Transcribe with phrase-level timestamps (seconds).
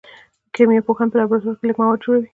[0.53, 2.27] کیمیا پوهان په لابراتوار کې لږ مواد جوړوي.